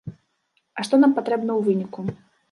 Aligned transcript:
А 0.79 0.85
што 0.87 0.99
нам 1.03 1.13
патрэбна 1.19 1.51
ў 1.59 1.67
выніку? 1.67 2.01